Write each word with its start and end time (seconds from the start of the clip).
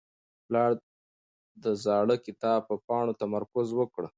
پلار 0.45 0.71
د 1.63 1.65
زاړه 1.83 2.15
کتاب 2.25 2.59
په 2.69 2.75
پاڼو 2.87 3.13
تمرکز 3.21 3.67
وکړ. 3.79 4.03